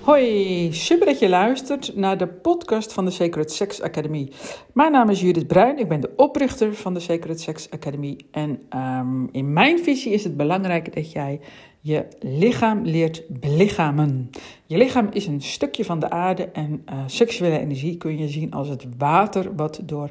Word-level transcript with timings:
Hoi, 0.00 0.72
super 0.72 1.06
dat 1.06 1.18
je 1.18 1.28
luistert 1.28 1.96
naar 1.96 2.18
de 2.18 2.26
podcast 2.26 2.92
van 2.92 3.04
de 3.04 3.10
Sacred 3.10 3.52
Sex 3.52 3.82
Academy. 3.82 4.32
Mijn 4.72 4.92
naam 4.92 5.10
is 5.10 5.20
Judith 5.20 5.46
Bruin, 5.46 5.78
ik 5.78 5.88
ben 5.88 6.00
de 6.00 6.10
oprichter 6.16 6.74
van 6.74 6.94
de 6.94 7.00
Sacred 7.00 7.40
Sex 7.40 7.70
Academy. 7.70 8.18
En 8.30 8.60
um, 8.76 9.28
in 9.32 9.52
mijn 9.52 9.78
visie 9.78 10.12
is 10.12 10.24
het 10.24 10.36
belangrijk 10.36 10.94
dat 10.94 11.12
jij 11.12 11.40
je 11.80 12.06
lichaam 12.20 12.84
leert 12.84 13.22
belichamen. 13.28 14.30
Je 14.66 14.76
lichaam 14.76 15.08
is 15.10 15.26
een 15.26 15.42
stukje 15.42 15.84
van 15.84 15.98
de 15.98 16.10
aarde 16.10 16.44
en 16.44 16.84
uh, 16.92 16.98
seksuele 17.06 17.58
energie 17.58 17.96
kun 17.96 18.18
je 18.18 18.28
zien 18.28 18.52
als 18.52 18.68
het 18.68 18.86
water 18.98 19.54
wat 19.54 19.80
door 19.82 20.10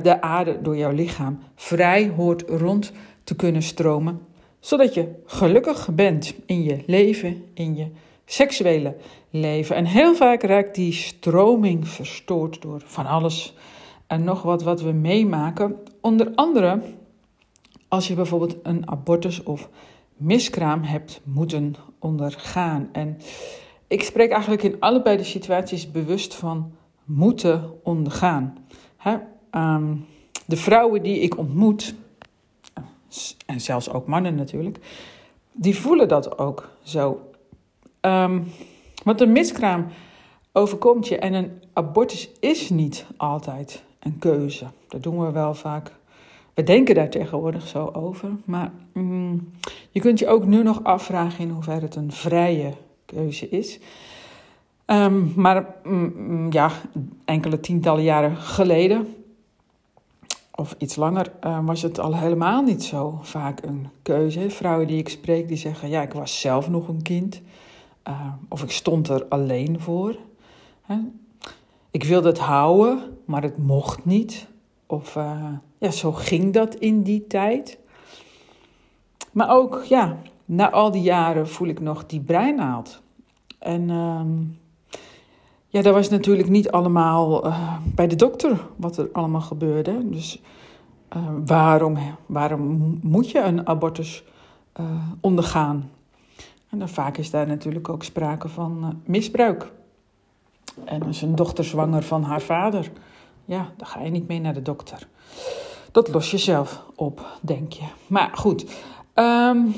de 0.00 0.20
aarde, 0.20 0.62
door 0.62 0.76
jouw 0.76 0.92
lichaam, 0.92 1.38
vrij 1.54 2.08
hoort 2.08 2.42
rond 2.48 2.92
te 3.24 3.36
kunnen 3.36 3.62
stromen. 3.62 4.20
Zodat 4.60 4.94
je 4.94 5.08
gelukkig 5.26 5.88
bent 5.94 6.34
in 6.46 6.62
je 6.62 6.82
leven, 6.86 7.44
in 7.54 7.76
je 7.76 7.86
seksuele 8.24 8.96
leven. 9.30 9.76
En 9.76 9.84
heel 9.84 10.14
vaak 10.14 10.42
raakt 10.42 10.74
die 10.74 10.92
stroming 10.92 11.88
verstoord 11.88 12.62
door 12.62 12.82
van 12.84 13.06
alles 13.06 13.54
en 14.06 14.24
nog 14.24 14.42
wat 14.42 14.62
wat 14.62 14.80
we 14.82 14.92
meemaken. 14.92 15.76
Onder 16.00 16.32
andere 16.34 16.80
als 17.88 18.08
je 18.08 18.14
bijvoorbeeld 18.14 18.56
een 18.62 18.88
abortus 18.90 19.42
of 19.42 19.68
miskraam 20.16 20.82
hebt 20.82 21.20
moeten 21.24 21.74
ondergaan. 21.98 22.88
En 22.92 23.18
ik 23.86 24.02
spreek 24.02 24.30
eigenlijk 24.30 24.62
in 24.62 24.76
allebei 24.80 25.16
de 25.16 25.24
situaties 25.24 25.90
bewust 25.90 26.34
van 26.34 26.72
moeten 27.04 27.70
ondergaan. 27.82 28.56
Ehm, 29.52 29.94
de 30.46 30.56
vrouwen 30.56 31.02
die 31.02 31.20
ik 31.20 31.38
ontmoet, 31.38 31.94
en 33.46 33.60
zelfs 33.60 33.90
ook 33.90 34.06
mannen 34.06 34.34
natuurlijk, 34.34 34.78
die 35.52 35.76
voelen 35.76 36.08
dat 36.08 36.38
ook 36.38 36.70
zo. 36.82 37.20
Um, 38.00 38.44
want 39.04 39.20
een 39.20 39.32
miskraam 39.32 39.86
overkomt 40.52 41.08
je 41.08 41.18
en 41.18 41.32
een 41.32 41.50
abortus 41.72 42.30
is 42.40 42.70
niet 42.70 43.06
altijd 43.16 43.82
een 43.98 44.18
keuze. 44.18 44.66
Dat 44.88 45.02
doen 45.02 45.26
we 45.26 45.32
wel 45.32 45.54
vaak. 45.54 45.92
We 46.54 46.62
denken 46.62 46.94
daar 46.94 47.10
tegenwoordig 47.10 47.66
zo 47.66 47.90
over. 47.92 48.28
Maar 48.44 48.72
mm, 48.92 49.52
je 49.90 50.00
kunt 50.00 50.18
je 50.18 50.28
ook 50.28 50.44
nu 50.44 50.62
nog 50.62 50.84
afvragen 50.84 51.44
in 51.44 51.50
hoeverre 51.50 51.80
het 51.80 51.94
een 51.94 52.12
vrije 52.12 52.72
keuze 53.04 53.48
is. 53.48 53.78
Um, 54.86 55.32
maar 55.36 55.74
mm, 55.84 56.12
mm, 56.16 56.52
ja, 56.52 56.70
enkele 57.24 57.60
tientallen 57.60 58.02
jaren 58.02 58.36
geleden, 58.36 59.14
of 60.54 60.74
iets 60.78 60.96
langer, 60.96 61.32
uh, 61.44 61.64
was 61.64 61.82
het 61.82 61.98
al 61.98 62.16
helemaal 62.16 62.62
niet 62.62 62.84
zo 62.84 63.18
vaak 63.22 63.62
een 63.62 63.88
keuze. 64.02 64.50
Vrouwen 64.50 64.86
die 64.86 64.98
ik 64.98 65.08
spreek, 65.08 65.48
die 65.48 65.56
zeggen: 65.56 65.88
Ja, 65.88 66.02
ik 66.02 66.12
was 66.12 66.40
zelf 66.40 66.68
nog 66.68 66.88
een 66.88 67.02
kind. 67.02 67.40
Uh, 68.08 68.32
of 68.48 68.62
ik 68.62 68.70
stond 68.70 69.08
er 69.08 69.26
alleen 69.28 69.80
voor. 69.80 70.16
Hè? 70.82 70.96
Ik 71.90 72.04
wilde 72.04 72.28
het 72.28 72.38
houden, 72.38 73.18
maar 73.24 73.42
het 73.42 73.58
mocht 73.58 74.04
niet. 74.04 74.46
Of 74.86 75.16
uh, 75.16 75.46
ja, 75.78 75.90
zo 75.90 76.12
ging 76.12 76.52
dat 76.52 76.74
in 76.74 77.02
die 77.02 77.26
tijd. 77.26 77.78
Maar 79.32 79.50
ook, 79.50 79.84
ja, 79.84 80.16
na 80.44 80.70
al 80.70 80.90
die 80.90 81.02
jaren 81.02 81.48
voel 81.48 81.68
ik 81.68 81.80
nog 81.80 82.06
die 82.06 82.20
breinaald. 82.20 83.02
En 83.58 83.88
uh, 83.88 84.20
ja, 85.72 85.82
dat 85.82 85.94
was 85.94 86.08
natuurlijk 86.08 86.48
niet 86.48 86.70
allemaal 86.70 87.46
uh, 87.46 87.76
bij 87.84 88.06
de 88.06 88.16
dokter 88.16 88.60
wat 88.76 88.96
er 88.96 89.08
allemaal 89.12 89.40
gebeurde. 89.40 90.08
Dus 90.08 90.42
waarom, 91.44 91.98
waarom 92.26 92.98
moet 93.02 93.30
je 93.30 93.40
een 93.40 93.66
abortus 93.66 94.24
ondergaan? 95.20 95.90
En 96.68 96.78
dan 96.78 96.88
vaak 96.88 97.16
is 97.16 97.30
daar 97.30 97.46
natuurlijk 97.46 97.88
ook 97.88 98.04
sprake 98.04 98.48
van 98.48 99.00
misbruik. 99.04 99.72
En 100.84 101.08
is 101.08 101.22
een 101.22 101.34
dochter 101.34 101.64
zwanger 101.64 102.02
van 102.02 102.22
haar 102.22 102.40
vader, 102.40 102.90
ja, 103.44 103.72
dan 103.76 103.86
ga 103.86 104.00
je 104.00 104.10
niet 104.10 104.28
mee 104.28 104.40
naar 104.40 104.54
de 104.54 104.62
dokter. 104.62 105.08
Dat 105.92 106.08
los 106.08 106.30
je 106.30 106.38
zelf 106.38 106.84
op, 106.94 107.26
denk 107.40 107.72
je. 107.72 107.84
Maar 108.06 108.30
goed, 108.34 108.64
um, 109.14 109.74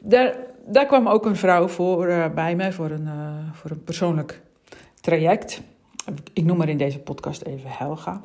daar, 0.00 0.36
daar 0.70 0.86
kwam 0.86 1.08
ook 1.08 1.26
een 1.26 1.36
vrouw 1.36 1.68
voor 1.68 2.08
uh, 2.08 2.28
bij 2.34 2.56
mij 2.56 2.72
voor 2.72 2.90
een, 2.90 3.06
uh, 3.06 3.52
voor 3.52 3.70
een 3.70 3.84
persoonlijk 3.84 4.42
traject. 5.00 5.62
Ik 6.32 6.44
noem 6.44 6.58
haar 6.58 6.68
in 6.68 6.78
deze 6.78 6.98
podcast 6.98 7.42
even 7.42 7.70
Helga. 7.70 8.22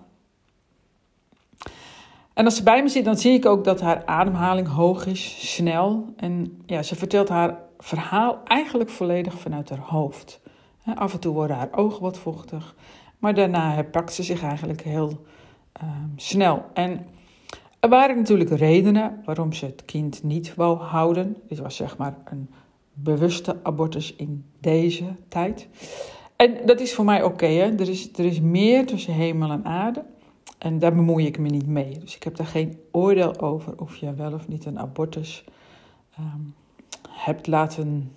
En 2.34 2.46
als 2.46 2.56
ze 2.56 2.64
bij 2.64 2.84
me 2.84 2.90
zit, 2.90 3.06
dan 3.06 3.18
zie 3.18 3.34
ik 3.34 3.46
ook 3.46 3.64
dat 3.64 3.82
haar 3.82 4.06
ademhaling 4.06 4.68
hoog 4.68 5.06
is, 5.06 5.54
snel. 5.54 6.14
En 6.18 6.62
ja, 6.66 6.84
ze 6.84 6.96
vertelt 6.96 7.30
haar 7.30 7.58
verhaal 7.80 8.42
eigenlijk 8.44 8.90
volledig 8.90 9.40
vanuit 9.40 9.70
haar 9.70 9.80
hoofd. 9.80 10.42
Af 10.96 11.14
en 11.14 11.20
toe 11.20 11.34
worden 11.34 11.58
haar 11.58 11.72
ogen 11.72 12.02
wat 12.02 12.18
vochtig, 12.18 12.76
maar 13.18 13.34
daarna 13.34 13.74
herpakt 13.74 14.14
ze 14.14 14.24
zich 14.24 14.44
eigenlijk 14.44 14.82
heel 14.82 15.26
uh, 15.84 15.90
snel. 16.16 16.66
En 16.74 17.06
er 17.84 17.90
waren 17.90 18.16
natuurlijk 18.16 18.50
redenen 18.50 19.22
waarom 19.26 19.54
ze 19.54 19.66
het 19.66 19.86
kind 19.86 20.24
niet 20.24 20.56
wou 20.56 20.78
houden. 20.78 21.38
Dit 21.48 21.60
was 21.60 21.76
zeg 21.76 21.98
maar 21.98 22.18
een 22.26 22.50
bewuste 22.94 23.60
abortus 23.64 24.16
in 24.16 24.46
deze 24.60 25.06
tijd. 25.28 25.68
En 26.36 26.66
dat 26.66 26.80
is 26.80 26.94
voor 26.94 27.06
mij 27.06 27.24
oké. 27.24 27.46
Er, 27.46 27.90
is, 27.90 28.10
er 28.14 28.26
is 28.26 28.42
meer 28.42 28.86
tussen 28.86 29.14
hemel 29.14 29.52
en 29.52 29.66
aarde. 29.66 30.04
En 30.58 30.80
daar 30.80 30.96
bemoei 30.96 31.26
ik 31.26 31.38
me 31.38 31.50
niet 31.50 31.68
mee. 31.68 32.00
Dus 32.00 32.16
ik 32.16 32.24
heb 32.24 32.36
daar 32.36 32.48
geen 32.48 32.80
oordeel 32.92 33.40
over 33.40 33.80
of 33.80 33.96
je 33.96 34.14
wel 34.14 34.34
of 34.34 34.48
niet 34.48 34.66
een 34.66 34.80
abortus 34.80 35.44
um, 36.20 36.56
hebt 37.10 37.48
laten 37.48 38.12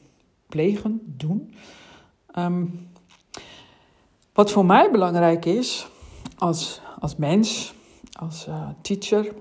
plegen, 0.48 1.00
doen. 1.04 1.54
Um, 2.38 2.88
wat 4.33 4.50
voor 4.50 4.66
mij 4.66 4.91
belangrijk 4.91 5.44
is, 5.44 5.88
als, 6.38 6.81
als 6.98 7.16
mens, 7.16 7.75
als 8.12 8.47
uh, 8.48 8.69
teacher, 8.81 9.34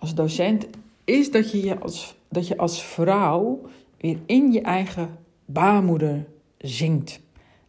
als 0.00 0.14
docent, 0.14 0.66
is 1.04 1.30
dat 1.30 1.50
je, 1.50 1.64
je 1.64 1.78
als, 1.78 2.14
dat 2.28 2.48
je 2.48 2.56
als 2.56 2.82
vrouw 2.82 3.60
weer 3.96 4.18
in 4.26 4.52
je 4.52 4.60
eigen 4.60 5.18
baarmoeder 5.44 6.26
zingt. 6.58 7.20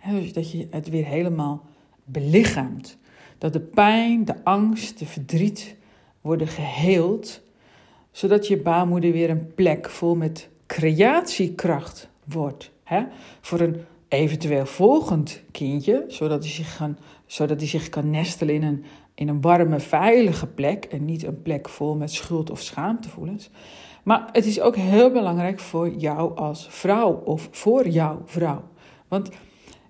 dus 0.09 0.33
dat 0.33 0.51
je 0.51 0.67
het 0.69 0.89
weer 0.89 1.05
helemaal 1.05 1.65
belichaamt. 2.03 2.97
Dat 3.37 3.53
de 3.53 3.59
pijn, 3.59 4.25
de 4.25 4.43
angst, 4.43 4.99
de 4.99 5.05
verdriet 5.05 5.75
worden 6.21 6.47
geheeld, 6.47 7.41
zodat 8.11 8.47
je 8.47 8.57
baarmoeder 8.57 9.11
weer 9.11 9.29
een 9.29 9.53
plek 9.53 9.89
vol 9.89 10.15
met 10.15 10.49
creatiekracht 10.65 12.09
wordt. 12.23 12.71
Hè? 12.83 13.03
Voor 13.41 13.59
een 13.59 13.75
eventueel 14.07 14.65
volgend 14.65 15.41
kindje, 15.51 16.05
zodat 16.07 16.43
hij 16.43 16.51
zich, 16.51 16.77
kan, 16.77 16.97
zodat 17.25 17.59
hij 17.59 17.69
zich 17.69 17.89
kan 17.89 18.09
nestelen 18.09 18.55
in 18.55 18.63
een, 18.63 18.85
in 19.15 19.27
een 19.27 19.41
warme, 19.41 19.79
veilige 19.79 20.47
plek 20.47 20.85
en 20.85 21.05
niet 21.05 21.23
een 21.23 21.41
plek 21.41 21.69
vol 21.69 21.95
met 21.95 22.11
schuld- 22.11 22.49
of 22.49 22.61
schaamtevoelens. 22.61 23.49
Maar 24.03 24.29
het 24.31 24.45
is 24.45 24.61
ook 24.61 24.75
heel 24.75 25.11
belangrijk 25.11 25.59
voor 25.59 25.89
jou 25.89 26.37
als 26.37 26.67
vrouw 26.69 27.13
of 27.13 27.47
voor 27.51 27.87
jouw 27.87 28.21
vrouw. 28.25 28.63
Want 29.07 29.29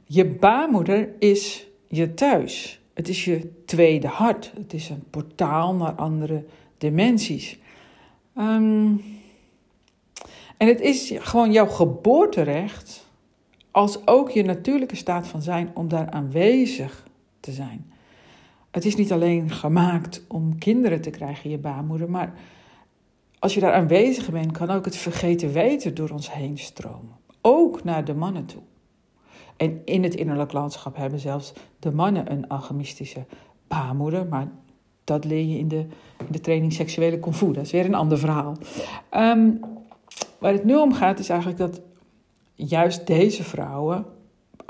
je 0.04 0.26
baarmoeder 0.26 1.10
is 1.20 1.68
je 1.88 2.14
thuis. 2.14 2.82
Het 2.94 3.10
is 3.10 3.26
je 3.26 3.64
tweede 3.66 4.08
hart. 4.08 4.52
Het 4.58 4.74
is 4.74 4.90
een 4.90 5.04
portaal 5.10 5.76
naar 5.76 5.94
andere 5.94 6.46
dimensies. 6.78 7.60
Um, 8.38 9.02
en 10.58 10.68
het 10.68 10.82
is 10.82 11.14
gewoon 11.16 11.52
jouw 11.52 11.68
geboorterecht, 11.68 13.10
als 13.72 14.08
ook 14.08 14.30
je 14.30 14.44
natuurlijke 14.44 14.96
staat 14.96 15.28
van 15.28 15.42
zijn, 15.42 15.72
om 15.74 15.88
daar 15.88 16.10
aanwezig 16.10 17.08
te 17.40 17.52
zijn. 17.52 17.91
Het 18.72 18.86
is 18.86 18.96
niet 18.96 19.12
alleen 19.12 19.50
gemaakt 19.50 20.24
om 20.28 20.58
kinderen 20.58 21.02
te 21.02 21.10
krijgen 21.10 21.50
je 21.50 21.58
baarmoeder, 21.58 22.10
maar 22.10 22.34
als 23.40 23.54
je 23.54 23.60
daar 23.60 23.74
aanwezig 23.74 24.30
bent, 24.30 24.52
kan 24.52 24.70
ook 24.70 24.86
het 24.86 24.96
vergeten 24.96 25.52
weten 25.52 25.96
door 25.96 26.10
ons 26.10 26.34
heen 26.34 26.58
stromen. 26.58 27.16
Ook 27.42 27.84
naar 27.84 28.06
de 28.06 28.14
mannen 28.14 28.46
toe. 28.46 28.62
En 29.58 29.82
in 29.86 30.04
het 30.04 30.16
innerlijk 30.16 30.52
landschap 30.52 30.96
hebben 30.96 31.20
zelfs 31.20 31.54
de 31.80 31.92
mannen 31.92 32.32
een 32.32 32.48
alchemistische 32.48 33.26
baarmoeder. 33.68 34.26
Maar 34.26 34.48
dat 35.04 35.26
leer 35.26 35.46
je 35.46 35.58
in 35.58 35.68
de, 35.68 35.86
in 36.18 36.32
de 36.32 36.40
training 36.40 36.74
seksuele 36.74 37.20
kung. 37.20 37.36
Dat 37.36 37.66
is 37.66 37.72
weer 37.72 37.86
een 37.86 37.96
ander 37.96 38.18
verhaal. 38.18 38.58
Um, 39.14 39.60
waar 40.40 40.54
het 40.54 40.64
nu 40.64 40.76
om 40.76 40.94
gaat 40.94 41.20
is 41.20 41.30
eigenlijk 41.30 41.60
dat 41.60 41.82
juist 42.56 43.08
deze 43.08 43.44
vrouwen, 43.44 44.06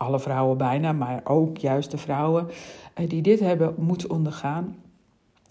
alle 0.02 0.20
vrouwen 0.20 0.58
bijna, 0.58 0.92
maar 0.92 1.22
ook 1.24 1.58
juist 1.58 1.92
de 1.92 1.98
vrouwen 1.98 2.48
eh, 2.94 3.10
die 3.10 3.22
dit 3.22 3.40
hebben 3.40 3.76
moeten 3.78 4.10
ondergaan, 4.10 4.76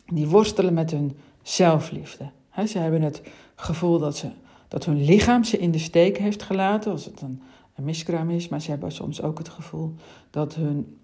die 0.07 0.29
worstelen 0.29 0.75
met 0.75 0.91
hun 0.91 1.17
zelfliefde. 1.43 2.31
ze 2.67 2.79
hebben 2.79 3.03
het 3.03 3.23
gevoel 3.55 3.99
dat, 3.99 4.17
ze, 4.17 4.29
dat 4.69 4.85
hun 4.85 5.05
lichaam 5.05 5.45
ze 5.45 5.59
in 5.59 5.71
de 5.71 5.79
steek 5.79 6.19
heeft 6.19 6.43
gelaten, 6.43 6.93
als 6.93 7.05
het 7.05 7.21
een, 7.21 7.43
miskraam 7.75 8.31
is, 8.31 8.49
maar 8.49 8.61
ze 8.61 8.71
hebben 8.71 8.93
soms 8.93 9.23
ook 9.23 9.39
het 9.39 9.49
gevoel 9.49 9.95
dat 10.31 10.55
hun 10.55 10.99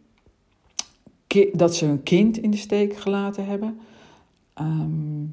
dat 1.52 1.74
ze 1.74 1.84
hun 1.84 2.02
kind 2.02 2.38
in 2.38 2.50
de 2.50 2.56
steek 2.56 2.96
gelaten 2.96 3.46
hebben. 3.46 3.78
Ehm, 4.54 5.24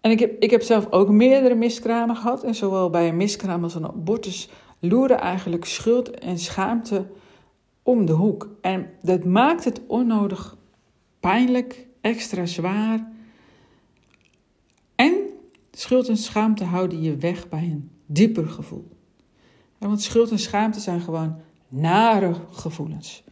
en 0.00 0.10
ik 0.10 0.18
heb, 0.18 0.42
ik 0.42 0.50
heb 0.50 0.62
zelf 0.62 0.90
ook 0.90 1.08
meerdere 1.08 1.54
miskramen 1.54 2.16
gehad. 2.16 2.42
En 2.42 2.54
zowel 2.54 2.90
bij 2.90 3.08
een 3.08 3.16
miskraam 3.16 3.62
als 3.62 3.74
een 3.74 3.86
abortus 3.86 4.48
loeren 4.88 5.20
eigenlijk 5.20 5.64
schuld 5.64 6.10
en 6.10 6.38
schaamte 6.38 7.06
om 7.82 8.06
de 8.06 8.12
hoek. 8.12 8.56
En 8.60 8.90
dat 9.02 9.24
maakt 9.24 9.64
het 9.64 9.80
onnodig 9.86 10.56
pijnlijk, 11.20 11.86
extra 12.00 12.46
zwaar. 12.46 13.12
En 14.94 15.14
schuld 15.70 16.08
en 16.08 16.16
schaamte 16.16 16.64
houden 16.64 17.02
je 17.02 17.16
weg 17.16 17.48
bij 17.48 17.62
een 17.62 17.90
dieper 18.06 18.48
gevoel. 18.48 18.88
want 19.78 20.02
schuld 20.02 20.30
en 20.30 20.38
schaamte 20.38 20.80
zijn 20.80 21.00
gewoon 21.00 21.40
nare 21.68 22.34
gevoelens. 22.50 23.24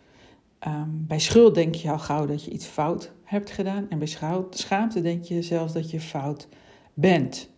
Ehm, 0.58 0.88
bij 0.90 1.18
schuld 1.18 1.54
denk 1.54 1.74
je 1.74 1.90
al 1.90 1.98
gauw 1.98 2.26
dat 2.26 2.44
je 2.44 2.50
iets 2.50 2.66
fout 2.66 3.12
hebt 3.22 3.50
gedaan. 3.50 3.86
En 3.88 3.98
bij 3.98 4.16
schaamte 4.50 5.02
denk 5.02 5.24
je 5.24 5.42
zelfs 5.42 5.72
dat 5.72 5.90
je 5.90 6.00
fout 6.00 6.48
bent. 6.94 7.50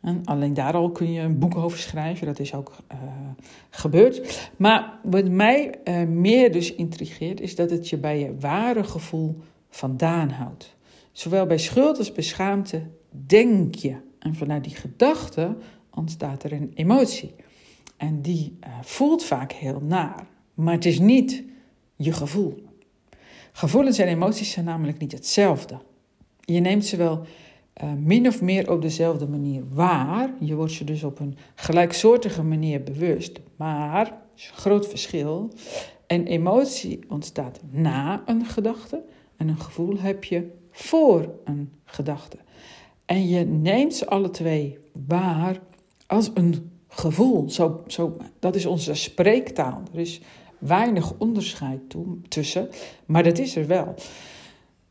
En 0.00 0.24
alleen 0.24 0.54
daar 0.54 0.74
al 0.74 0.90
kun 0.90 1.12
je 1.12 1.20
een 1.20 1.38
boek 1.38 1.56
over 1.56 1.78
schrijven, 1.78 2.26
dat 2.26 2.38
is 2.38 2.54
ook 2.54 2.76
uh, 2.92 2.98
gebeurd. 3.70 4.50
Maar 4.56 4.98
wat 5.02 5.28
mij 5.28 5.74
uh, 5.84 6.02
meer 6.02 6.52
dus 6.52 6.74
intrigeert, 6.74 7.40
is 7.40 7.54
dat 7.54 7.70
het 7.70 7.88
je 7.88 7.96
bij 7.96 8.18
je 8.18 8.38
ware 8.38 8.84
gevoel 8.84 9.36
vandaan 9.70 10.30
houdt. 10.30 10.76
Zowel 11.12 11.46
bij 11.46 11.58
schuld 11.58 11.98
als 11.98 12.12
bij 12.12 12.24
schaamte 12.24 12.82
denk 13.10 13.74
je. 13.74 13.96
En 14.18 14.34
vanuit 14.34 14.64
die 14.64 14.74
gedachte 14.74 15.56
ontstaat 15.94 16.42
er 16.42 16.52
een 16.52 16.70
emotie. 16.74 17.34
En 17.96 18.22
die 18.22 18.58
uh, 18.66 18.68
voelt 18.82 19.24
vaak 19.24 19.52
heel 19.52 19.80
naar. 19.80 20.26
Maar 20.54 20.74
het 20.74 20.84
is 20.84 20.98
niet 20.98 21.44
je 21.96 22.12
gevoel. 22.12 22.64
Gevoelens 23.52 23.98
en 23.98 24.08
emoties 24.08 24.50
zijn 24.50 24.64
namelijk 24.64 24.98
niet 24.98 25.12
hetzelfde. 25.12 25.78
Je 26.40 26.60
neemt 26.60 26.86
ze 26.86 26.96
wel 26.96 27.26
uh, 27.84 27.90
min 27.98 28.26
of 28.26 28.40
meer 28.42 28.70
op 28.70 28.82
dezelfde 28.82 29.28
manier 29.28 29.62
waar. 29.72 30.34
Je 30.40 30.54
wordt 30.54 30.72
ze 30.72 30.84
dus 30.84 31.04
op 31.04 31.18
een 31.18 31.36
gelijksoortige 31.54 32.42
manier 32.42 32.82
bewust. 32.82 33.40
Maar, 33.56 34.18
is 34.36 34.48
een 34.48 34.56
groot 34.56 34.88
verschil. 34.88 35.52
Een 36.06 36.26
emotie 36.26 36.98
ontstaat 37.08 37.60
na 37.70 38.22
een 38.26 38.46
gedachte 38.46 39.02
en 39.36 39.48
een 39.48 39.60
gevoel 39.60 39.98
heb 39.98 40.24
je 40.24 40.50
voor 40.70 41.28
een 41.44 41.72
gedachte. 41.84 42.36
En 43.04 43.28
je 43.28 43.44
neemt 43.44 43.94
ze 43.94 44.06
alle 44.06 44.30
twee 44.30 44.78
waar 45.06 45.60
als 46.06 46.30
een 46.34 46.70
gevoel. 46.88 47.50
Zo, 47.50 47.82
zo, 47.86 48.16
dat 48.38 48.54
is 48.54 48.66
onze 48.66 48.94
spreektaal. 48.94 49.82
Er 49.92 49.98
is 50.00 50.20
weinig 50.58 51.12
onderscheid 51.18 51.80
tussen, 52.28 52.68
maar 53.06 53.22
dat 53.22 53.38
is 53.38 53.56
er 53.56 53.66
wel. 53.66 53.94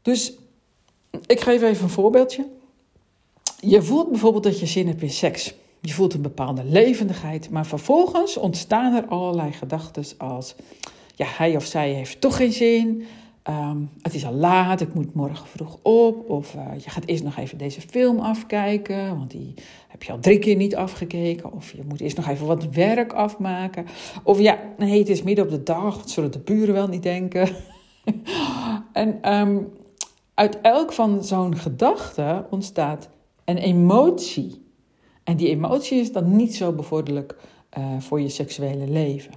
Dus 0.02 0.38
ik 1.26 1.40
geef 1.40 1.62
even 1.62 1.84
een 1.84 1.90
voorbeeldje. 1.90 2.46
Je 3.60 3.82
voelt 3.82 4.10
bijvoorbeeld 4.10 4.44
dat 4.44 4.60
je 4.60 4.66
zin 4.66 4.88
hebt 4.88 5.02
in 5.02 5.10
seks. 5.10 5.54
Je 5.82 5.94
voelt 5.94 6.14
een 6.14 6.22
bepaalde 6.22 6.64
levendigheid, 6.64 7.50
maar 7.50 7.66
vervolgens 7.66 8.38
ontstaan 8.38 8.94
er 8.94 9.06
allerlei 9.06 9.52
gedachten 9.52 10.04
als: 10.18 10.56
ja, 11.16 11.26
hij 11.28 11.56
of 11.56 11.66
zij 11.66 11.92
heeft 11.92 12.22
toch 12.22 12.36
geen 12.36 12.52
zin. 12.52 13.06
Ehm, 13.44 13.78
het 14.02 14.14
is 14.14 14.26
al 14.26 14.34
laat, 14.34 14.82
ik 14.82 14.94
moet 14.94 15.14
morgen 15.14 15.48
vroeg 15.48 15.78
op. 15.82 16.30
Of 16.30 16.54
uh, 16.56 16.62
je 16.84 16.90
gaat 16.90 17.06
eerst 17.06 17.24
nog 17.24 17.38
even 17.38 17.58
deze 17.58 17.82
film 17.82 18.20
afkijken, 18.20 19.18
want 19.18 19.32
die 19.32 19.54
heb 19.88 20.04
je 20.04 20.12
al 20.12 20.20
drie 20.20 20.40
keer 20.40 20.56
niet 20.56 20.76
afgekeken. 20.76 21.54
Of 21.54 21.72
je 21.72 21.84
moet 21.88 22.02
eerst 22.02 22.18
nog 22.18 22.28
even 22.28 22.46
wat 22.46 22.70
werk 22.70 23.14
afmaken. 23.14 23.86
Of 24.24 24.40
ja, 24.40 24.60
nee, 24.78 25.00
het 25.00 25.10
is 25.10 25.24
midden 25.24 25.46
op 25.46 25.52
de 25.52 25.64
dag, 25.64 26.02
zullen 26.06 26.32
de 26.32 26.40
buren 26.40 26.74
wel 26.74 26.88
niet 26.88 27.04
denken. 27.04 27.50
en 28.94 29.34
um, 29.34 29.68
uit 30.34 30.62
elk 30.62 30.94
van 30.94 31.24
zo'n 31.24 31.58
gedachte 31.58 32.46
ontstaat 32.50 33.10
een 33.50 33.58
emotie. 33.58 34.62
En 35.24 35.38
die 35.38 35.50
emotie 35.50 36.00
is 36.00 36.12
dan 36.12 36.36
niet 36.36 36.56
zo 36.56 36.72
bevorderlijk 36.72 37.36
uh, 37.78 38.00
voor 38.00 38.22
je 38.22 38.30
seksuele 38.30 38.88
leven. 38.88 39.34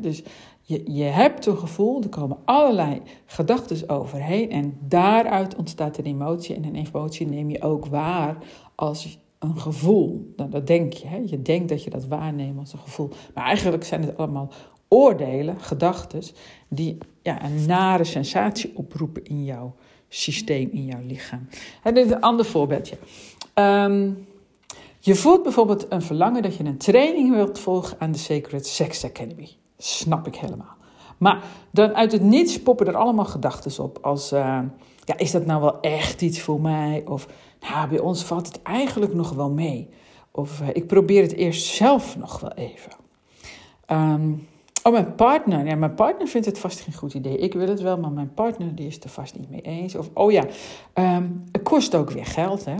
Dus 0.00 0.22
je, 0.62 0.92
je 0.92 1.02
hebt 1.02 1.46
een 1.46 1.58
gevoel, 1.58 2.02
er 2.02 2.08
komen 2.08 2.38
allerlei 2.44 3.02
gedachten 3.26 3.88
overheen 3.88 4.50
en 4.50 4.78
daaruit 4.80 5.56
ontstaat 5.56 5.98
een 5.98 6.04
emotie. 6.04 6.54
En 6.54 6.64
een 6.64 6.74
emotie 6.74 7.26
neem 7.26 7.50
je 7.50 7.62
ook 7.62 7.86
waar 7.86 8.36
als 8.74 9.18
een 9.38 9.58
gevoel. 9.58 10.32
Nou, 10.36 10.50
dat 10.50 10.66
denk 10.66 10.92
je. 10.92 11.22
Je 11.26 11.42
denkt 11.42 11.68
dat 11.68 11.84
je 11.84 11.90
dat 11.90 12.06
waarneemt 12.06 12.58
als 12.58 12.72
een 12.72 12.78
gevoel. 12.78 13.10
Maar 13.34 13.44
eigenlijk 13.44 13.84
zijn 13.84 14.02
het 14.02 14.16
allemaal 14.16 14.52
oordelen, 14.88 15.60
gedachten, 15.60 16.22
die 16.68 16.98
ja, 17.22 17.44
een 17.44 17.66
nare 17.66 18.04
sensatie 18.04 18.72
oproepen 18.74 19.24
in 19.24 19.44
jouw 19.44 19.74
systeem, 20.08 20.68
in 20.72 20.84
jouw 20.84 21.02
lichaam. 21.06 21.48
En 21.82 21.94
dit 21.94 22.06
is 22.06 22.12
een 22.12 22.20
ander 22.20 22.44
voorbeeldje. 22.44 22.96
Um, 23.54 24.26
je 25.00 25.14
voelt 25.14 25.42
bijvoorbeeld 25.42 25.86
een 25.88 26.02
verlangen 26.02 26.42
dat 26.42 26.56
je 26.56 26.64
een 26.64 26.76
training 26.76 27.34
wilt 27.34 27.58
volgen 27.58 27.96
aan 28.00 28.12
de 28.12 28.18
Sacred 28.18 28.66
Sex 28.66 29.04
Academy. 29.04 29.48
Snap 29.78 30.26
ik 30.26 30.34
helemaal. 30.34 30.74
Maar 31.18 31.42
dan 31.70 31.94
uit 31.94 32.12
het 32.12 32.22
niets 32.22 32.62
poppen 32.62 32.86
er 32.86 32.96
allemaal 32.96 33.24
gedachten 33.24 33.84
op. 33.84 33.98
Als, 34.02 34.32
uh, 34.32 34.60
ja, 35.04 35.16
is 35.16 35.30
dat 35.30 35.46
nou 35.46 35.60
wel 35.60 35.80
echt 35.80 36.22
iets 36.22 36.40
voor 36.40 36.60
mij? 36.60 37.02
Of, 37.06 37.26
nou, 37.60 37.88
bij 37.88 37.98
ons 37.98 38.24
valt 38.24 38.46
het 38.46 38.62
eigenlijk 38.62 39.14
nog 39.14 39.30
wel 39.30 39.50
mee. 39.50 39.88
Of, 40.30 40.60
uh, 40.60 40.68
ik 40.72 40.86
probeer 40.86 41.22
het 41.22 41.32
eerst 41.32 41.66
zelf 41.66 42.16
nog 42.16 42.40
wel 42.40 42.52
even. 42.52 42.92
Um, 43.86 44.48
oh, 44.86 44.92
mijn 44.92 45.14
partner. 45.14 45.66
Ja, 45.66 45.74
mijn 45.74 45.94
partner 45.94 46.28
vindt 46.28 46.46
het 46.46 46.58
vast 46.58 46.80
geen 46.80 46.94
goed 46.94 47.14
idee. 47.14 47.38
Ik 47.38 47.52
wil 47.52 47.68
het 47.68 47.80
wel, 47.80 47.98
maar 47.98 48.10
mijn 48.12 48.34
partner 48.34 48.74
die 48.74 48.86
is 48.86 49.00
er 49.00 49.08
vast 49.08 49.38
niet 49.38 49.50
mee 49.50 49.60
eens. 49.60 49.94
Of, 49.94 50.10
oh 50.12 50.32
ja, 50.32 50.44
um, 50.94 51.44
het 51.52 51.62
kost 51.62 51.94
ook 51.94 52.10
weer 52.10 52.26
geld, 52.26 52.64
hè. 52.64 52.74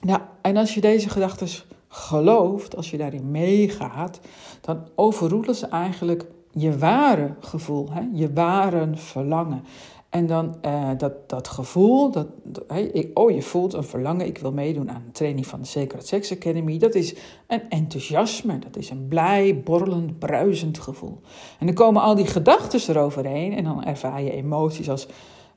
Nou, 0.00 0.20
en 0.40 0.56
als 0.56 0.74
je 0.74 0.80
deze 0.80 1.08
gedachten 1.08 1.48
gelooft, 1.88 2.76
als 2.76 2.90
je 2.90 2.96
daarin 2.96 3.30
meegaat, 3.30 4.20
dan 4.60 4.88
overroelen 4.94 5.54
ze 5.54 5.66
eigenlijk 5.66 6.26
je 6.50 6.78
ware 6.78 7.34
gevoel, 7.40 7.92
hè? 7.92 8.02
je 8.12 8.32
ware 8.32 8.88
verlangen. 8.94 9.64
En 10.10 10.26
dan 10.26 10.56
uh, 10.66 10.90
dat, 10.96 11.28
dat 11.28 11.48
gevoel, 11.48 12.10
dat, 12.10 12.26
hey, 12.66 12.82
ik, 12.82 13.18
oh 13.18 13.30
je 13.30 13.42
voelt 13.42 13.72
een 13.72 13.84
verlangen, 13.84 14.26
ik 14.26 14.38
wil 14.38 14.52
meedoen 14.52 14.90
aan 14.90 15.02
een 15.06 15.12
training 15.12 15.46
van 15.46 15.60
de 15.60 15.66
Sacred 15.66 16.06
Sex 16.06 16.32
Academy. 16.32 16.78
Dat 16.78 16.94
is 16.94 17.14
een 17.46 17.62
enthousiasme, 17.68 18.58
dat 18.58 18.76
is 18.76 18.90
een 18.90 19.08
blij, 19.08 19.60
borrelend, 19.60 20.18
bruisend 20.18 20.78
gevoel. 20.78 21.20
En 21.58 21.66
dan 21.66 21.74
komen 21.74 22.02
al 22.02 22.14
die 22.14 22.26
gedachten 22.26 22.80
eroverheen 22.88 23.52
en 23.52 23.64
dan 23.64 23.84
ervaar 23.84 24.22
je 24.22 24.30
emoties 24.30 24.90
als 24.90 25.06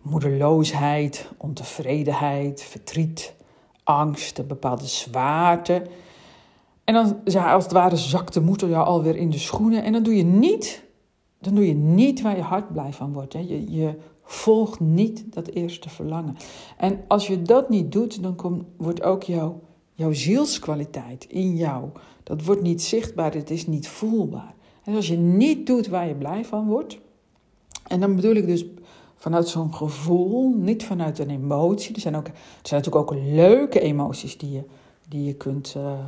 moedeloosheid, 0.02 1.30
ontevredenheid, 1.38 2.62
verdriet, 2.62 3.34
angst, 3.84 4.38
een 4.38 4.48
bepaalde 4.48 4.88
zwaarte. 4.88 5.82
En 6.84 6.94
dan, 6.94 7.20
ja, 7.26 7.54
als 7.54 7.64
het 7.64 7.74
ware, 7.74 7.96
zakt 7.96 8.34
de 8.34 8.42
moeder 8.42 8.70
jou 8.70 8.86
alweer 8.86 9.16
in 9.16 9.30
de 9.30 9.38
schoenen. 9.38 9.84
En 9.84 9.92
dan 9.92 10.04
doe 10.04 10.16
je 10.16 10.24
niet, 10.24 10.84
dan 11.40 11.56
doe 11.56 11.68
je 11.68 11.76
niet 11.76 12.22
waar 12.22 12.36
je 12.36 12.42
hart 12.42 12.72
blij 12.72 12.94
van 12.94 13.14
wordt. 13.14 13.34
Hè. 13.34 13.40
Je, 13.40 13.72
je 13.72 13.94
volgt 14.34 14.80
niet 14.80 15.24
dat 15.34 15.48
eerste 15.48 15.90
verlangen. 15.90 16.36
En 16.78 17.04
als 17.08 17.28
je 17.28 17.42
dat 17.42 17.70
niet 17.70 17.92
doet, 17.92 18.24
dan 18.24 18.66
wordt 18.78 19.04
ook 19.04 19.24
jouw, 19.24 19.62
jouw 19.94 20.12
zielskwaliteit 20.12 21.26
in 21.30 21.56
jou, 21.56 21.90
dat 22.24 22.44
wordt 22.44 22.62
niet 22.62 22.82
zichtbaar, 22.82 23.34
het 23.34 23.50
is 23.50 23.68
niet 23.68 23.88
voelbaar. 23.88 24.54
En 24.84 24.96
als 24.96 25.08
je 25.08 25.18
niet 25.18 25.68
doet 25.68 25.88
waar 25.88 26.08
je 26.08 26.16
blij 26.16 26.46
van 26.46 26.68
wordt, 26.68 27.00
en 27.88 28.00
dan 28.00 28.16
bedoel 28.16 28.36
ik 28.36 28.46
dus 28.46 28.66
vanuit 29.16 29.48
zo'n 29.48 29.74
gevoel, 29.74 30.54
niet 30.54 30.84
vanuit 30.84 31.20
een 31.20 31.30
emotie. 31.30 31.96
Er 31.96 32.02
zijn, 32.02 32.16
ook, 32.16 32.28
er 32.28 32.34
zijn 32.62 32.82
natuurlijk 32.82 33.12
ook 33.12 33.20
leuke 33.24 33.80
emoties 33.80 34.38
die 34.38 34.52
je, 34.52 34.64
die 35.08 35.24
je 35.24 35.34
kunt 35.34 35.74
uh, 35.78 36.00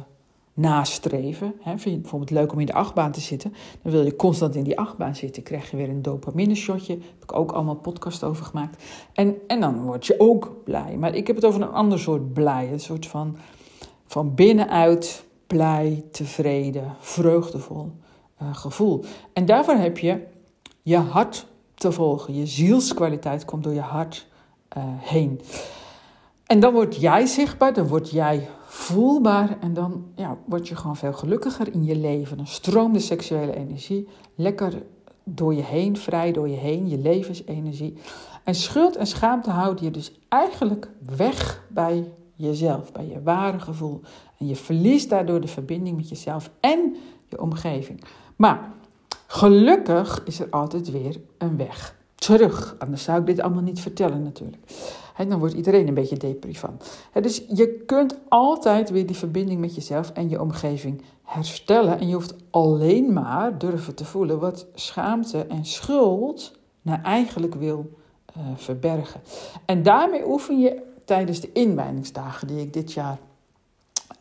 nastreven. 0.56 1.54
He, 1.60 1.70
vind 1.70 1.84
je 1.84 1.90
het 1.90 2.02
bijvoorbeeld 2.02 2.32
leuk 2.32 2.52
om 2.52 2.60
in 2.60 2.66
de 2.66 2.74
achtbaan 2.74 3.12
te 3.12 3.20
zitten? 3.20 3.54
Dan 3.82 3.92
wil 3.92 4.06
je 4.06 4.16
constant 4.16 4.56
in 4.56 4.64
die 4.64 4.80
achtbaan 4.80 5.16
zitten. 5.16 5.44
krijg 5.44 5.72
je 5.72 5.78
weer 5.78 5.90
een 5.90 6.02
dopamine-shotje. 6.02 6.98
Daar 6.98 7.08
heb 7.14 7.24
ik 7.24 7.36
ook 7.36 7.52
allemaal 7.52 7.76
podcast 7.76 8.24
over 8.24 8.46
gemaakt. 8.46 8.84
En, 9.14 9.36
en 9.48 9.60
dan 9.60 9.82
word 9.82 10.06
je 10.06 10.20
ook 10.20 10.52
blij. 10.64 10.98
Maar 10.98 11.16
ik 11.16 11.28
heb 11.28 11.36
het 11.36 11.46
over 11.46 11.62
een 11.62 11.72
ander 11.72 12.00
soort 12.00 12.34
blij. 12.34 12.72
Een 12.72 12.80
soort 12.80 13.08
van, 13.08 13.38
van 14.06 14.36
binnenuit 14.36 15.26
blij, 15.48 16.04
tevreden, 16.12 16.96
vreugdevol 17.00 17.92
uh, 18.42 18.56
gevoel. 18.56 19.04
En 19.34 19.46
daarvoor 19.46 19.74
heb 19.74 19.98
je 19.98 20.24
je 20.82 20.98
hart 20.98 21.48
te 21.74 21.92
volgen. 21.92 22.36
Je 22.36 22.46
zielskwaliteit 22.46 23.46
komt 23.46 23.64
door 23.64 23.74
je 23.74 23.80
hart 23.80 24.28
uh, 24.78 24.84
heen. 24.86 25.42
En 26.46 26.60
dan 26.60 26.74
word 26.74 26.96
jij 26.96 27.26
zichtbaar, 27.26 27.74
dan 27.74 27.88
word 27.88 28.10
jij 28.12 28.48
voelbaar 28.76 29.58
en 29.60 29.74
dan 29.74 30.06
ja, 30.16 30.38
word 30.46 30.68
je 30.68 30.76
gewoon 30.76 30.96
veel 30.96 31.14
gelukkiger 31.14 31.74
in 31.74 31.86
je 31.86 31.96
leven. 31.96 32.38
Dan 32.38 32.48
stroomt 32.48 32.94
de 32.94 33.00
seksuele 33.00 33.56
energie 33.56 34.08
lekker 34.36 34.84
door 35.24 35.54
je 35.54 35.64
heen, 35.64 35.98
vrij 35.98 36.32
door 36.32 36.50
je 36.50 36.56
heen, 36.56 36.90
je 36.90 36.98
levensenergie. 36.98 37.98
En 38.44 38.56
schuld 38.56 38.96
en 38.96 39.08
schaamte 39.08 39.50
houden 39.50 39.86
je 39.86 39.92
dus 39.92 40.12
eigenlijk 40.30 40.90
weg 41.16 41.64
bij 41.70 42.12
jezelf, 42.36 42.92
bij 42.92 43.08
je 43.08 43.22
ware 43.22 43.60
gevoel. 43.60 44.02
En 44.40 44.48
je 44.48 44.56
verliest 44.56 45.10
daardoor 45.10 45.42
de 45.42 45.48
verbinding 45.48 45.98
met 45.98 46.10
jezelf 46.10 46.52
en 46.60 46.96
je 47.28 47.42
omgeving. 47.42 48.04
Maar 48.36 48.74
Gelukkig 49.28 50.24
is 50.26 50.40
er 50.40 50.50
altijd 50.50 50.92
weer 50.92 51.20
een 51.38 51.58
weg 51.58 51.96
terug. 52.26 52.76
Anders 52.80 53.04
zou 53.04 53.20
ik 53.20 53.26
dit 53.26 53.40
allemaal 53.40 53.64
niet 53.64 53.80
vertellen 53.80 54.24
natuurlijk. 54.24 54.64
En 55.16 55.30
dan 55.30 55.40
wordt 55.40 55.54
iedereen 55.54 55.88
een 55.88 55.94
beetje 55.94 56.18
depri 56.18 56.56
van. 56.56 56.80
dus 57.22 57.44
je 57.48 57.84
kunt 57.86 58.20
altijd 58.30 58.90
weer 58.90 59.06
die 59.06 59.16
verbinding 59.16 59.60
met 59.60 59.76
jezelf 59.76 60.10
en 60.10 60.30
je 60.30 60.42
omgeving 60.42 61.02
herstellen. 61.24 62.00
En 62.00 62.08
je 62.08 62.14
hoeft 62.14 62.36
alleen 62.50 63.14
maar 63.14 63.58
durven 63.58 63.96
te 63.96 64.06
voelen 64.06 64.40
wat 64.40 64.66
schaamte 64.74 65.46
en 65.46 65.66
schuld 65.66 66.58
nou 66.82 67.02
eigenlijk 67.02 67.56
wil 67.56 67.92
uh, 68.38 68.44
verbergen. 68.56 69.22
En 69.66 69.84
daarmee 69.84 70.28
oefen 70.28 70.60
je 70.60 70.82
tijdens 71.06 71.40
de 71.40 71.52
inwijdingsdagen 71.52 72.48
die 72.48 72.60
ik 72.60 72.74
dit 72.74 72.94
jaar 72.94 73.18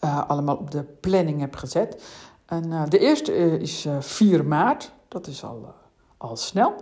uh, 0.05 0.29
allemaal 0.29 0.57
op 0.57 0.71
de 0.71 0.83
planning 0.83 1.41
heb 1.41 1.57
gezet. 1.57 2.03
En, 2.47 2.65
uh, 2.67 2.83
de 2.89 2.99
eerste 2.99 3.59
is 3.59 3.87
4 4.01 4.45
maart, 4.45 4.93
dat 5.09 5.27
is 5.27 5.45
al, 5.45 5.75
al 6.17 6.37
snel. 6.37 6.75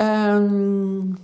Um, 0.00 1.16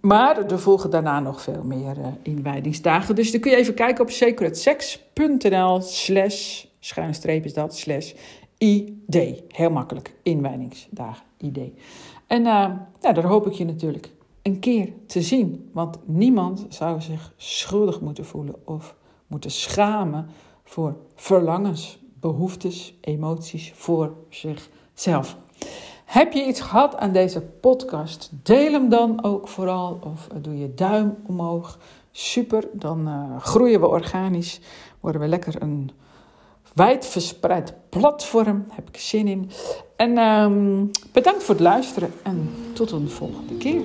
maar 0.00 0.50
er 0.50 0.60
volgen 0.60 0.90
daarna 0.90 1.20
nog 1.20 1.42
veel 1.42 1.62
meer 1.64 1.98
uh, 1.98 2.06
inwijdingsdagen. 2.22 3.14
Dus 3.14 3.32
dan 3.32 3.40
kun 3.40 3.50
je 3.50 3.56
even 3.56 3.74
kijken 3.74 4.04
op 4.04 4.10
sacredsex.nl 4.10 5.80
slash, 5.80 6.64
schuine 6.80 7.12
streep 7.12 7.44
is 7.44 7.54
dat, 7.54 7.76
slash 7.76 8.12
ID. 8.58 9.42
Heel 9.48 9.70
makkelijk, 9.70 10.14
inwijdingsdagen, 10.22 11.24
ID. 11.38 11.58
En 12.26 12.42
ja, 12.42 12.88
daar 13.00 13.24
hoop 13.24 13.46
ik 13.46 13.52
je 13.52 13.64
natuurlijk 13.64 14.10
een 14.42 14.58
keer 14.58 14.92
te 15.06 15.22
zien. 15.22 15.70
Want 15.72 15.98
niemand 16.04 16.66
zou 16.68 17.00
zich 17.00 17.32
schuldig 17.36 18.00
moeten 18.00 18.24
voelen 18.24 18.54
of 18.64 18.94
moeten 19.26 19.50
schamen 19.50 20.26
voor 20.64 20.96
verlangens, 21.14 21.98
behoeftes, 22.20 22.94
emoties 23.00 23.72
voor 23.74 24.12
zichzelf. 24.28 25.36
Heb 26.12 26.32
je 26.32 26.46
iets 26.46 26.60
gehad 26.60 26.96
aan 26.96 27.12
deze 27.12 27.40
podcast? 27.40 28.30
Deel 28.42 28.72
hem 28.72 28.88
dan 28.88 29.24
ook 29.24 29.48
vooral 29.48 29.98
of 30.04 30.28
doe 30.40 30.58
je 30.58 30.74
duim 30.74 31.16
omhoog. 31.26 31.78
Super, 32.10 32.68
dan 32.72 33.08
uh, 33.08 33.40
groeien 33.40 33.80
we 33.80 33.86
organisch. 33.86 34.60
Worden 35.00 35.20
we 35.20 35.28
lekker 35.28 35.62
een 35.62 35.90
wijdverspreid 36.74 37.74
platform. 37.88 38.66
Heb 38.72 38.88
ik 38.88 38.96
zin 38.96 39.28
in. 39.28 39.50
En 39.96 40.18
um, 40.18 40.90
bedankt 41.12 41.42
voor 41.42 41.54
het 41.54 41.62
luisteren 41.62 42.12
en 42.22 42.50
tot 42.72 42.90
een 42.90 43.10
volgende 43.10 43.56
keer. 43.56 43.82